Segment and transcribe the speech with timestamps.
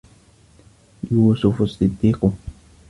[1.11, 2.19] يوسف الصديق